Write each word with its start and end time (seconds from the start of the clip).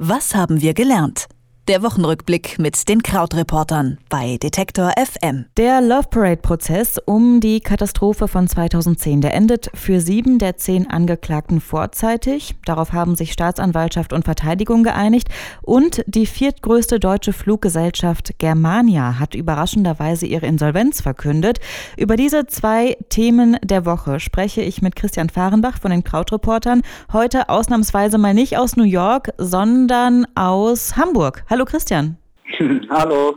Was 0.00 0.32
haben 0.32 0.60
wir 0.60 0.74
gelernt? 0.74 1.26
Der 1.68 1.82
Wochenrückblick 1.82 2.58
mit 2.58 2.88
den 2.88 3.02
Krautreportern 3.02 3.98
bei 4.08 4.38
Detektor 4.38 4.90
FM. 4.96 5.44
Der 5.58 5.82
Love 5.82 6.08
Parade-Prozess 6.08 6.96
um 7.04 7.40
die 7.40 7.60
Katastrophe 7.60 8.26
von 8.26 8.48
2010, 8.48 9.20
der 9.20 9.34
endet 9.34 9.70
für 9.74 10.00
sieben 10.00 10.38
der 10.38 10.56
zehn 10.56 10.88
Angeklagten 10.88 11.60
vorzeitig. 11.60 12.54
Darauf 12.64 12.94
haben 12.94 13.16
sich 13.16 13.34
Staatsanwaltschaft 13.34 14.14
und 14.14 14.24
Verteidigung 14.24 14.82
geeinigt. 14.82 15.28
Und 15.60 16.02
die 16.06 16.24
viertgrößte 16.24 17.00
deutsche 17.00 17.34
Fluggesellschaft 17.34 18.38
Germania 18.38 19.18
hat 19.18 19.34
überraschenderweise 19.34 20.24
ihre 20.24 20.46
Insolvenz 20.46 21.02
verkündet. 21.02 21.60
Über 21.98 22.16
diese 22.16 22.46
zwei 22.46 22.96
Themen 23.10 23.58
der 23.62 23.84
Woche 23.84 24.20
spreche 24.20 24.62
ich 24.62 24.80
mit 24.80 24.96
Christian 24.96 25.28
Fahrenbach 25.28 25.78
von 25.78 25.90
den 25.90 26.02
Krautreportern. 26.02 26.80
Heute 27.12 27.50
ausnahmsweise 27.50 28.16
mal 28.16 28.32
nicht 28.32 28.56
aus 28.56 28.76
New 28.76 28.84
York, 28.84 29.34
sondern 29.36 30.26
aus 30.34 30.96
Hamburg. 30.96 31.44
Hallo 31.50 31.57
Hallo 31.58 31.66
Christian. 31.66 32.16
Hallo. 32.88 33.34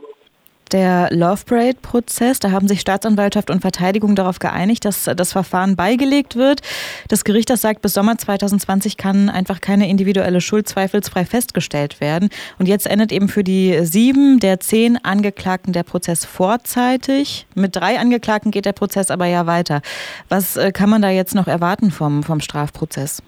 Der 0.72 1.10
Love 1.10 1.44
Parade-Prozess, 1.44 2.38
da 2.38 2.52
haben 2.52 2.68
sich 2.68 2.82
Staatsanwaltschaft 2.82 3.50
und 3.50 3.62
Verteidigung 3.62 4.16
darauf 4.16 4.38
geeinigt, 4.38 4.86
dass 4.86 5.06
das 5.06 5.32
Verfahren 5.32 5.76
beigelegt 5.76 6.36
wird. 6.36 6.62
Das 7.08 7.24
Gericht, 7.24 7.50
das 7.50 7.62
sagt, 7.62 7.82
bis 7.82 7.96
Sommer 7.96 8.20
2020 8.20 8.98
kann 8.98 9.32
einfach 9.32 9.60
keine 9.60 9.90
individuelle 9.90 10.40
Schuld 10.40 10.70
zweifelsfrei 10.70 11.26
festgestellt 11.26 12.00
werden. 12.00 12.30
Und 12.60 12.68
jetzt 12.68 12.86
endet 12.86 13.12
eben 13.12 13.28
für 13.28 13.44
die 13.44 13.84
sieben 13.86 14.40
der 14.40 14.60
zehn 14.60 15.04
Angeklagten 15.04 15.74
der 15.74 15.82
Prozess 15.82 16.24
vorzeitig. 16.24 17.48
Mit 17.56 17.76
drei 17.76 17.98
Angeklagten 17.98 18.52
geht 18.52 18.66
der 18.66 18.74
Prozess 18.74 19.10
aber 19.10 19.26
ja 19.26 19.48
weiter. 19.48 19.82
Was 20.30 20.58
äh, 20.58 20.72
kann 20.72 20.92
man 20.92 21.02
da 21.02 21.10
jetzt 21.10 21.34
noch 21.34 21.48
erwarten 21.48 21.90
vom, 21.90 22.22
vom 22.22 22.40
Strafprozess? 22.40 23.24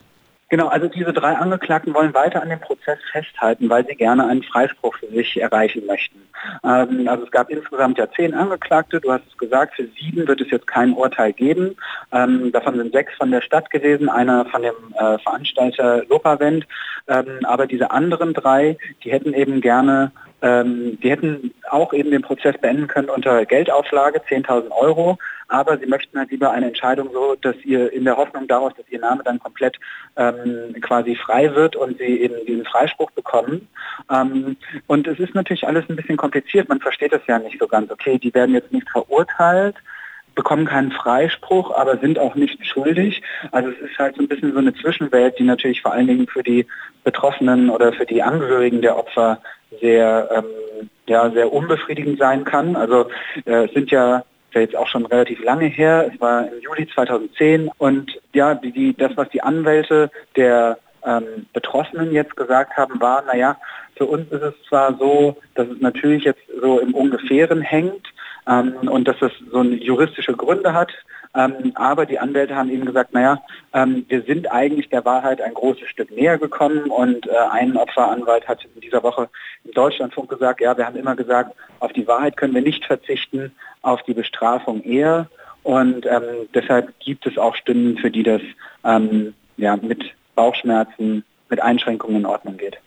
Genau, 0.53 0.67
also 0.67 0.87
diese 0.87 1.13
drei 1.13 1.33
Angeklagten 1.33 1.95
wollen 1.95 2.13
weiter 2.13 2.43
an 2.43 2.49
dem 2.49 2.59
Prozess 2.59 2.99
festhalten, 3.11 3.71
weil 3.71 3.87
sie 3.87 3.95
gerne 3.95 4.27
einen 4.27 4.43
Freispruch 4.43 4.95
für 4.97 5.07
sich 5.07 5.41
erreichen 5.41 5.83
möchten. 5.87 6.21
Ähm, 6.63 7.07
also 7.07 7.25
es 7.25 7.31
gab 7.31 7.49
insgesamt 7.49 7.97
ja 7.97 8.07
zehn 8.11 8.35
Angeklagte, 8.35 9.01
du 9.01 9.11
hast 9.11 9.23
es 9.27 9.35
gesagt, 9.35 9.73
für 9.75 9.87
sieben 9.99 10.27
wird 10.27 10.41
es 10.41 10.51
jetzt 10.51 10.67
kein 10.67 10.93
Urteil 10.93 11.33
geben. 11.33 11.75
Ähm, 12.11 12.51
davon 12.51 12.77
sind 12.77 12.93
sechs 12.93 13.15
von 13.15 13.31
der 13.31 13.41
Stadt 13.41 13.71
gewesen, 13.71 14.09
einer 14.09 14.45
von 14.45 14.61
dem 14.61 14.75
äh, 14.93 15.17
Veranstalter 15.17 16.05
Lopavent. 16.05 16.67
Ähm, 17.07 17.39
aber 17.45 17.65
diese 17.65 17.89
anderen 17.89 18.35
drei, 18.35 18.77
die 19.03 19.11
hätten 19.11 19.33
eben 19.33 19.59
gerne 19.59 20.11
ähm, 20.43 20.99
die 21.01 21.09
hätten 21.09 21.53
auch 21.69 21.93
eben 21.93 22.11
den 22.11 22.21
Prozess 22.21 22.57
beenden 22.59 22.87
können 22.87 23.09
unter 23.09 23.45
Geldauflage, 23.45 24.19
10.000 24.19 24.71
Euro, 24.71 25.17
aber 25.47 25.77
sie 25.77 25.85
möchten 25.85 26.19
halt 26.19 26.31
lieber 26.31 26.51
eine 26.51 26.67
Entscheidung 26.67 27.09
so, 27.13 27.35
dass 27.35 27.55
ihr 27.63 27.93
in 27.93 28.03
der 28.03 28.17
Hoffnung 28.17 28.45
daraus, 28.47 28.73
dass 28.75 28.85
ihr 28.89 28.99
Name 28.99 29.23
dann 29.23 29.39
komplett 29.39 29.79
ähm, 30.17 30.75
quasi 30.81 31.15
frei 31.15 31.55
wird 31.55 31.77
und 31.77 31.97
sie 31.97 32.19
eben 32.21 32.35
diesen 32.45 32.65
Freispruch 32.65 33.11
bekommen. 33.11 33.69
Ähm, 34.11 34.57
und 34.87 35.07
es 35.07 35.17
ist 35.17 35.33
natürlich 35.33 35.65
alles 35.65 35.85
ein 35.89 35.95
bisschen 35.95 36.17
kompliziert, 36.17 36.67
man 36.67 36.81
versteht 36.81 37.13
das 37.13 37.25
ja 37.25 37.39
nicht 37.39 37.57
so 37.57 37.67
ganz. 37.67 37.89
Okay, 37.89 38.19
die 38.19 38.33
werden 38.33 38.53
jetzt 38.53 38.73
nicht 38.73 38.89
verurteilt, 38.89 39.77
bekommen 40.35 40.65
keinen 40.65 40.91
Freispruch, 40.91 41.75
aber 41.75 41.97
sind 41.97 42.17
auch 42.19 42.35
nicht 42.35 42.65
schuldig. 42.65 43.21
Also 43.51 43.69
es 43.69 43.91
ist 43.91 43.97
halt 43.97 44.15
so 44.15 44.21
ein 44.21 44.27
bisschen 44.27 44.53
so 44.53 44.59
eine 44.59 44.73
Zwischenwelt, 44.73 45.37
die 45.39 45.43
natürlich 45.43 45.81
vor 45.81 45.93
allen 45.93 46.07
Dingen 46.07 46.27
für 46.27 46.43
die 46.43 46.65
Betroffenen 47.03 47.69
oder 47.69 47.93
für 47.93 48.05
die 48.05 48.23
Angehörigen 48.23 48.81
der 48.81 48.97
Opfer 48.97 49.39
sehr, 49.81 50.29
ähm, 50.31 50.89
ja, 51.07 51.29
sehr 51.31 51.51
unbefriedigend 51.51 52.19
sein 52.19 52.43
kann. 52.43 52.75
Also 52.75 53.07
äh, 53.45 53.65
es 53.65 53.73
sind 53.73 53.91
ja 53.91 54.23
ja 54.53 54.61
jetzt 54.61 54.75
auch 54.75 54.87
schon 54.87 55.05
relativ 55.05 55.43
lange 55.43 55.65
her. 55.65 56.11
Es 56.13 56.19
war 56.21 56.47
im 56.47 56.61
Juli 56.61 56.87
2010 56.93 57.69
und 57.77 58.19
ja, 58.33 58.55
die, 58.55 58.71
die, 58.71 58.95
das, 58.95 59.15
was 59.15 59.29
die 59.29 59.41
Anwälte 59.41 60.11
der 60.35 60.77
ähm, 61.05 61.47
Betroffenen 61.53 62.11
jetzt 62.11 62.35
gesagt 62.35 62.77
haben, 62.77 62.99
war, 63.01 63.23
naja, 63.23 63.57
für 63.95 64.05
uns 64.05 64.31
ist 64.31 64.41
es 64.41 64.53
zwar 64.67 64.95
so, 64.97 65.37
dass 65.55 65.67
es 65.67 65.79
natürlich 65.79 66.23
jetzt 66.23 66.41
so 66.61 66.79
im 66.79 66.93
Ungefähren 66.93 67.61
hängt 67.61 68.12
ähm, 68.47 68.73
und 68.89 69.07
dass 69.07 69.21
es 69.21 69.31
so 69.51 69.61
juristische 69.63 70.33
Gründe 70.33 70.73
hat, 70.73 70.91
ähm, 71.35 71.71
aber 71.75 72.05
die 72.05 72.19
Anwälte 72.19 72.55
haben 72.55 72.69
eben 72.69 72.85
gesagt, 72.85 73.13
naja, 73.13 73.41
ähm, 73.73 74.05
wir 74.07 74.21
sind 74.21 74.51
eigentlich 74.51 74.89
der 74.89 75.03
Wahrheit 75.03 75.41
ein 75.41 75.53
großes 75.53 75.89
Stück 75.89 76.11
näher 76.11 76.37
gekommen 76.37 76.91
und 76.91 77.25
äh, 77.27 77.31
ein 77.51 77.75
Opferanwalt 77.75 78.47
hat 78.47 78.63
in 78.75 78.81
dieser 78.81 79.01
Woche 79.01 79.29
im 79.63 79.71
Deutschlandfunk 79.71 80.29
gesagt, 80.29 80.61
ja, 80.61 80.77
wir 80.77 80.85
haben 80.85 80.95
immer 80.95 81.15
gesagt, 81.15 81.55
auf 81.79 81.91
die 81.91 82.07
Wahrheit 82.07 82.37
können 82.37 82.53
wir 82.53 82.61
nicht 82.61 82.85
verzichten, 82.85 83.51
auf 83.81 84.03
die 84.03 84.13
Bestrafung 84.13 84.83
eher. 84.83 85.27
Und 85.63 86.05
ähm, 86.05 86.49
deshalb 86.53 86.99
gibt 86.99 87.25
es 87.25 87.37
auch 87.37 87.55
Stimmen, 87.55 87.97
für 87.97 88.11
die 88.11 88.23
das 88.23 88.41
ähm, 88.83 89.33
ja, 89.57 89.75
mit 89.77 90.03
Bauchschmerzen, 90.35 91.23
mit 91.49 91.61
Einschränkungen 91.61 92.17
in 92.17 92.25
Ordnung 92.25 92.57
geht. 92.57 92.77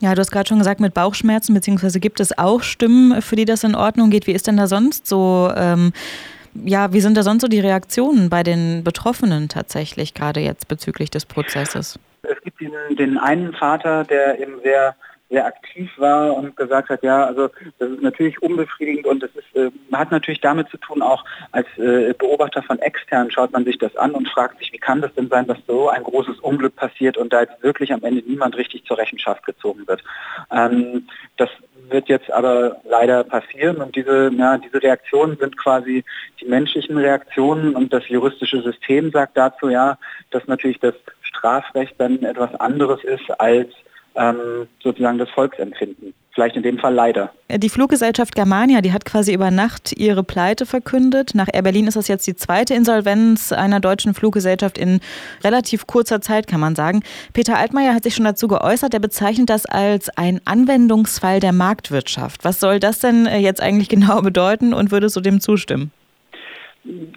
Ja, 0.00 0.14
du 0.14 0.20
hast 0.20 0.30
gerade 0.30 0.48
schon 0.48 0.58
gesagt, 0.58 0.80
mit 0.80 0.92
Bauchschmerzen, 0.92 1.54
beziehungsweise 1.54 2.00
gibt 2.00 2.20
es 2.20 2.36
auch 2.36 2.62
Stimmen, 2.62 3.22
für 3.22 3.36
die 3.36 3.46
das 3.46 3.64
in 3.64 3.74
Ordnung 3.74 4.10
geht. 4.10 4.26
Wie 4.26 4.32
ist 4.32 4.46
denn 4.46 4.56
da 4.56 4.66
sonst 4.66 5.06
so 5.06 5.50
ähm, 5.56 5.92
ja, 6.64 6.92
wie 6.92 7.00
sind 7.00 7.16
da 7.16 7.22
sonst 7.22 7.42
so 7.42 7.48
die 7.48 7.60
Reaktionen 7.60 8.30
bei 8.30 8.42
den 8.42 8.84
Betroffenen 8.84 9.48
tatsächlich, 9.48 10.14
gerade 10.14 10.40
jetzt 10.40 10.68
bezüglich 10.68 11.10
des 11.10 11.26
Prozesses? 11.26 11.98
Es 12.22 12.40
gibt 12.42 12.60
den, 12.60 12.72
den 12.96 13.18
einen 13.18 13.52
Vater, 13.52 14.04
der 14.04 14.40
eben 14.40 14.60
sehr 14.62 14.96
sehr 15.28 15.44
aktiv 15.44 15.90
war 15.96 16.36
und 16.36 16.56
gesagt 16.56 16.88
hat, 16.88 17.02
ja, 17.02 17.26
also 17.26 17.50
das 17.78 17.90
ist 17.90 18.02
natürlich 18.02 18.40
unbefriedigend 18.42 19.06
und 19.06 19.22
das 19.22 19.30
ist, 19.34 19.56
äh, 19.56 19.70
hat 19.92 20.12
natürlich 20.12 20.40
damit 20.40 20.68
zu 20.68 20.76
tun, 20.76 21.02
auch 21.02 21.24
als 21.50 21.66
äh, 21.78 22.14
Beobachter 22.16 22.62
von 22.62 22.78
extern 22.78 23.30
schaut 23.30 23.52
man 23.52 23.64
sich 23.64 23.78
das 23.78 23.96
an 23.96 24.12
und 24.12 24.28
fragt 24.28 24.58
sich, 24.58 24.72
wie 24.72 24.78
kann 24.78 25.00
das 25.00 25.12
denn 25.14 25.28
sein, 25.28 25.46
dass 25.46 25.58
so 25.66 25.88
ein 25.88 26.04
großes 26.04 26.38
Unglück 26.40 26.76
passiert 26.76 27.16
und 27.16 27.32
da 27.32 27.40
jetzt 27.40 27.62
wirklich 27.62 27.92
am 27.92 28.04
Ende 28.04 28.22
niemand 28.26 28.56
richtig 28.56 28.84
zur 28.84 28.98
Rechenschaft 28.98 29.44
gezogen 29.44 29.86
wird. 29.86 30.02
Ähm, 30.52 31.08
das 31.36 31.50
wird 31.88 32.08
jetzt 32.08 32.30
aber 32.30 32.80
leider 32.84 33.24
passieren 33.24 33.76
und 33.78 33.96
diese, 33.96 34.30
ja, 34.36 34.58
diese 34.58 34.82
Reaktionen 34.82 35.36
sind 35.38 35.56
quasi 35.56 36.04
die 36.40 36.46
menschlichen 36.46 36.96
Reaktionen 36.96 37.74
und 37.74 37.92
das 37.92 38.08
juristische 38.08 38.62
System 38.62 39.10
sagt 39.10 39.36
dazu 39.36 39.68
ja, 39.68 39.98
dass 40.30 40.46
natürlich 40.46 40.78
das 40.80 40.94
Strafrecht 41.22 41.94
dann 41.98 42.22
etwas 42.22 42.54
anderes 42.56 43.02
ist 43.04 43.28
als 43.40 43.68
ähm, 44.16 44.66
sozusagen 44.82 45.18
das 45.18 45.30
Volksempfinden. 45.30 46.14
Vielleicht 46.36 46.56
in 46.56 46.62
dem 46.62 46.78
Fall 46.78 46.92
leider. 46.92 47.32
Die 47.48 47.70
Fluggesellschaft 47.70 48.34
Germania, 48.34 48.82
die 48.82 48.92
hat 48.92 49.06
quasi 49.06 49.32
über 49.32 49.50
Nacht 49.50 49.94
ihre 49.96 50.22
Pleite 50.22 50.66
verkündet. 50.66 51.34
Nach 51.34 51.48
Air 51.50 51.62
Berlin 51.62 51.86
ist 51.86 51.96
das 51.96 52.08
jetzt 52.08 52.26
die 52.26 52.36
zweite 52.36 52.74
Insolvenz 52.74 53.52
einer 53.52 53.80
deutschen 53.80 54.12
Fluggesellschaft 54.12 54.76
in 54.76 55.00
relativ 55.42 55.86
kurzer 55.86 56.20
Zeit, 56.20 56.46
kann 56.46 56.60
man 56.60 56.74
sagen. 56.74 57.02
Peter 57.32 57.56
Altmaier 57.56 57.94
hat 57.94 58.02
sich 58.02 58.14
schon 58.14 58.26
dazu 58.26 58.48
geäußert. 58.48 58.92
Er 58.92 59.00
bezeichnet 59.00 59.48
das 59.48 59.64
als 59.64 60.10
ein 60.10 60.42
Anwendungsfall 60.44 61.40
der 61.40 61.54
Marktwirtschaft. 61.54 62.44
Was 62.44 62.60
soll 62.60 62.80
das 62.80 62.98
denn 62.98 63.24
äh, 63.24 63.38
jetzt 63.38 63.62
eigentlich 63.62 63.88
genau 63.96 64.20
bedeuten 64.20 64.74
und 64.74 64.90
würdest 64.90 65.16
du 65.16 65.22
dem 65.22 65.40
zustimmen? 65.40 65.90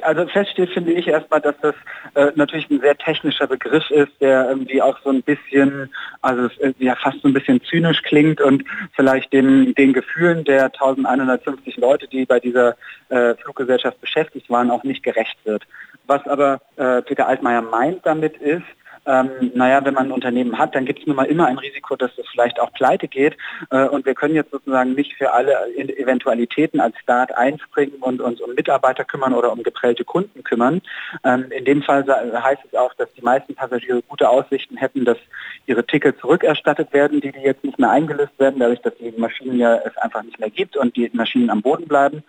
Also 0.01 0.27
feststeht, 0.27 0.69
finde 0.71 0.93
ich 0.93 1.07
erstmal, 1.07 1.41
dass 1.41 1.55
das 1.61 1.75
äh, 2.15 2.31
natürlich 2.35 2.69
ein 2.69 2.79
sehr 2.79 2.97
technischer 2.97 3.47
Begriff 3.47 3.89
ist, 3.89 4.11
der 4.19 4.49
irgendwie 4.49 4.81
auch 4.81 4.97
so 5.03 5.09
ein 5.09 5.21
bisschen, 5.21 5.89
also 6.21 6.49
ja 6.79 6.95
fast 6.95 7.21
so 7.21 7.27
ein 7.27 7.33
bisschen 7.33 7.61
zynisch 7.63 8.01
klingt 8.03 8.41
und 8.41 8.63
vielleicht 8.95 9.31
den, 9.33 9.73
den 9.75 9.93
Gefühlen 9.93 10.43
der 10.43 10.65
1150 10.65 11.77
Leute, 11.77 12.07
die 12.07 12.25
bei 12.25 12.39
dieser 12.39 12.75
äh, 13.09 13.35
Fluggesellschaft 13.35 13.99
beschäftigt 14.01 14.49
waren, 14.49 14.71
auch 14.71 14.83
nicht 14.83 15.03
gerecht 15.03 15.37
wird. 15.43 15.63
Was 16.07 16.25
aber 16.27 16.61
äh, 16.75 17.01
Peter 17.01 17.27
Altmaier 17.27 17.61
meint 17.61 18.05
damit 18.05 18.37
ist, 18.37 18.63
ähm, 19.09 19.51
naja, 19.55 19.83
wenn 19.83 19.95
man 19.95 20.07
ein 20.07 20.11
Unternehmen 20.11 20.57
hat, 20.59 20.75
dann 20.75 20.85
gibt 20.85 20.99
es 20.99 21.07
nun 21.07 21.15
mal 21.15 21.25
immer 21.25 21.47
ein 21.47 21.57
Risiko, 21.57 21.95
dass 21.95 22.11
es 22.17 22.27
vielleicht 22.31 22.59
auch 22.59 22.71
pleite 22.73 23.07
geht. 23.07 23.35
Äh, 23.71 23.87
und 23.87 24.05
wir 24.05 24.13
können 24.13 24.35
jetzt 24.35 24.51
sozusagen 24.51 24.93
nicht 24.93 25.15
für 25.15 25.33
alle 25.33 25.55
Eventualitäten 25.75 26.79
als 26.79 26.95
Staat 26.99 27.35
einspringen 27.35 27.95
und 28.01 28.21
uns 28.21 28.39
um 28.39 28.53
Mitarbeiter 28.53 29.03
kümmern 29.03 29.33
oder 29.33 29.51
um 29.51 29.63
geprellte 29.63 30.05
Kunden 30.05 30.43
kümmern. 30.43 30.81
Ähm, 31.23 31.45
in 31.49 31.65
dem 31.65 31.81
Fall 31.81 32.05
heißt 32.07 32.61
es 32.71 32.77
auch, 32.77 32.93
dass 32.93 33.11
die 33.13 33.23
meisten 33.23 33.55
Passagiere 33.55 34.03
gute 34.03 34.29
Aussichten 34.29 34.77
hätten, 34.77 35.05
dass 35.05 35.17
ihre 35.65 35.83
Tickets 35.83 36.19
zurückerstattet 36.19 36.93
werden, 36.93 37.19
die, 37.19 37.31
die 37.31 37.39
jetzt 37.39 37.63
nicht 37.63 37.79
mehr 37.79 37.89
eingelöst 37.89 38.37
werden, 38.37 38.59
dadurch, 38.59 38.81
dass 38.81 38.95
die 38.97 39.11
Maschinen 39.17 39.57
ja 39.57 39.75
es 39.77 39.97
einfach 39.97 40.21
nicht 40.21 40.39
mehr 40.39 40.51
gibt 40.51 40.77
und 40.77 40.95
die 40.95 41.09
Maschinen 41.13 41.49
am 41.49 41.63
Boden 41.63 41.87
bleiben. 41.87 42.23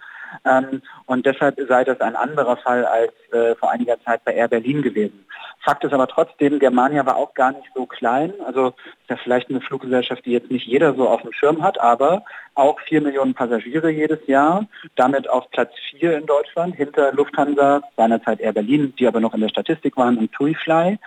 Ähm, 0.45 0.83
und 1.07 1.27
deshalb 1.27 1.61
sei 1.69 1.85
das 1.85 2.01
ein 2.01 2.17
anderer 2.17 2.57
Fall 2.57 2.85
als 2.87 3.13
äh, 3.33 3.55
vor 3.57 3.71
einiger 3.71 4.01
Zeit 4.03 4.25
bei 4.25 4.33
Air 4.33 4.49
Berlin 4.49 4.83
gewesen. 4.83 5.27
Fakt 5.63 5.85
ist 5.85 5.93
aber 5.93 6.07
trotzdem, 6.07 6.59
Germania 6.59 7.05
war 7.05 7.17
auch 7.17 7.35
gar 7.35 7.53
nicht 7.53 7.69
so 7.75 7.85
klein. 7.85 8.33
Also 8.47 8.69
ist 8.69 9.11
ja 9.11 9.17
vielleicht 9.17 9.51
eine 9.51 9.61
Fluggesellschaft, 9.61 10.25
die 10.25 10.33
jetzt 10.33 10.51
nicht 10.51 10.67
jeder 10.67 10.95
so 10.95 11.07
auf 11.07 11.21
dem 11.21 11.33
Schirm 11.33 11.63
hat, 11.63 11.79
aber 11.79 12.25
auch 12.55 12.81
vier 12.81 13.03
Millionen 13.03 13.35
Passagiere 13.35 13.91
jedes 13.91 14.27
Jahr, 14.27 14.67
damit 14.97 15.29
auf 15.29 15.51
Platz 15.51 15.73
vier 15.91 16.17
in 16.17 16.25
Deutschland, 16.25 16.77
hinter 16.77 17.13
Lufthansa, 17.13 17.83
seinerzeit 17.97 18.41
Air 18.41 18.55
Berlin, 18.55 18.95
die 18.99 19.07
aber 19.07 19.21
noch 19.21 19.35
in 19.35 19.43
der 19.43 19.51
Statistik 19.51 19.97
waren, 19.99 20.17
und 20.17 20.33
TuiFly. 20.33 20.99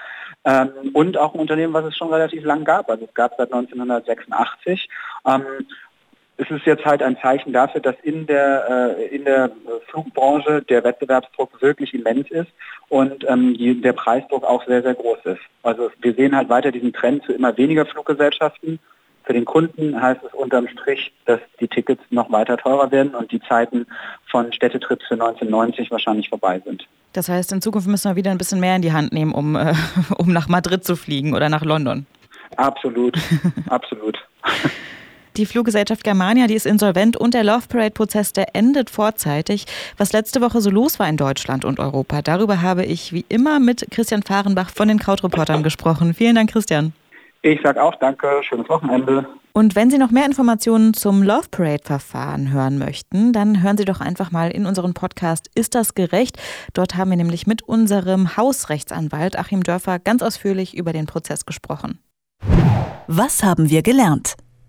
Ähm, 0.45 0.71
und 0.93 1.17
auch 1.17 1.33
ein 1.33 1.39
Unternehmen, 1.39 1.73
was 1.73 1.85
es 1.85 1.97
schon 1.97 2.13
relativ 2.13 2.43
lang 2.43 2.63
gab. 2.63 2.89
Also 2.89 3.05
es 3.05 3.13
gab 3.13 3.31
seit 3.37 3.51
1986. 3.51 4.87
Ähm, 5.25 5.43
es 6.43 6.51
ist 6.51 6.65
jetzt 6.65 6.85
halt 6.85 7.01
ein 7.01 7.17
Zeichen 7.21 7.53
dafür, 7.53 7.81
dass 7.81 7.95
in 8.03 8.27
der, 8.27 8.97
äh, 8.97 9.15
in 9.15 9.25
der 9.25 9.51
Flugbranche 9.87 10.61
der 10.61 10.83
Wettbewerbsdruck 10.83 11.61
wirklich 11.61 11.93
immens 11.93 12.29
ist 12.31 12.51
und 12.89 13.25
ähm, 13.27 13.55
die, 13.55 13.79
der 13.79 13.93
Preisdruck 13.93 14.43
auch 14.43 14.65
sehr, 14.65 14.81
sehr 14.81 14.93
groß 14.93 15.19
ist. 15.25 15.41
Also 15.63 15.89
wir 16.01 16.13
sehen 16.13 16.35
halt 16.35 16.49
weiter 16.49 16.71
diesen 16.71 16.93
Trend 16.93 17.23
zu 17.23 17.33
immer 17.33 17.55
weniger 17.57 17.85
Fluggesellschaften 17.85 18.79
Für 19.23 19.33
den 19.33 19.45
Kunden 19.45 20.01
heißt 20.01 20.21
es 20.25 20.33
unterm 20.33 20.67
Strich, 20.67 21.13
dass 21.25 21.39
die 21.59 21.67
Tickets 21.67 22.01
noch 22.09 22.29
weiter 22.31 22.57
teurer 22.57 22.91
werden 22.91 23.15
und 23.15 23.31
die 23.31 23.39
Zeiten 23.41 23.85
von 24.29 24.51
Städtetrips 24.51 25.05
für 25.07 25.13
1990 25.13 25.91
wahrscheinlich 25.91 26.27
vorbei 26.27 26.61
sind. 26.65 26.85
Das 27.13 27.29
heißt, 27.29 27.53
in 27.53 27.61
Zukunft 27.61 27.87
müssen 27.87 28.11
wir 28.11 28.15
wieder 28.15 28.31
ein 28.31 28.37
bisschen 28.37 28.59
mehr 28.59 28.75
in 28.75 28.81
die 28.81 28.91
Hand 28.91 29.13
nehmen, 29.13 29.33
um, 29.33 29.55
äh, 29.55 29.73
um 30.17 30.33
nach 30.33 30.49
Madrid 30.49 30.83
zu 30.83 30.95
fliegen 30.95 31.33
oder 31.33 31.47
nach 31.47 31.63
London. 31.63 32.05
Absolut, 32.57 33.17
absolut. 33.69 34.17
Die 35.35 35.47
Fluggesellschaft 35.47 36.03
Germania, 36.03 36.45
die 36.45 36.53
ist 36.53 36.67
insolvent 36.67 37.17
und 37.17 37.33
der 37.33 37.43
Love 37.43 37.67
Parade-Prozess, 37.67 38.33
der 38.33 38.55
endet 38.55 38.91
vorzeitig. 38.91 39.65
Was 39.97 40.13
letzte 40.13 40.41
Woche 40.41 40.61
so 40.61 40.69
los 40.69 40.99
war 40.99 41.09
in 41.09 41.17
Deutschland 41.17 41.65
und 41.65 41.79
Europa, 41.79 42.21
darüber 42.21 42.61
habe 42.61 42.85
ich 42.85 43.13
wie 43.13 43.25
immer 43.29 43.59
mit 43.59 43.87
Christian 43.89 44.21
Fahrenbach 44.21 44.69
von 44.69 44.87
den 44.87 44.99
Krautreportern 44.99 45.63
gesprochen. 45.63 46.13
Vielen 46.13 46.35
Dank, 46.35 46.51
Christian. 46.51 46.93
Ich 47.41 47.59
sage 47.63 47.81
auch 47.81 47.95
danke, 47.95 48.41
schönes 48.47 48.69
Wochenende. 48.69 49.25
Und 49.53 49.75
wenn 49.75 49.89
Sie 49.89 49.97
noch 49.97 50.11
mehr 50.11 50.25
Informationen 50.25 50.93
zum 50.93 51.23
Love 51.23 51.47
Parade-Verfahren 51.49 52.51
hören 52.51 52.77
möchten, 52.77 53.33
dann 53.33 53.63
hören 53.63 53.77
Sie 53.77 53.85
doch 53.85 54.01
einfach 54.01 54.31
mal 54.31 54.51
in 54.51 54.67
unseren 54.67 54.93
Podcast 54.93 55.49
Ist 55.55 55.73
das 55.73 55.95
gerecht? 55.95 56.37
Dort 56.73 56.95
haben 56.95 57.09
wir 57.09 57.17
nämlich 57.17 57.47
mit 57.47 57.63
unserem 57.63 58.37
Hausrechtsanwalt 58.37 59.37
Achim 59.37 59.63
Dörfer 59.63 59.97
ganz 59.97 60.21
ausführlich 60.21 60.77
über 60.77 60.93
den 60.93 61.07
Prozess 61.07 61.47
gesprochen. 61.47 61.99
Was 63.07 63.43
haben 63.43 63.69
wir 63.71 63.81
gelernt? 63.81 64.35